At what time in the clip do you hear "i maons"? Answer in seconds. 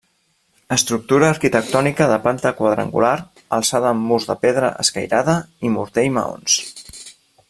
6.11-6.61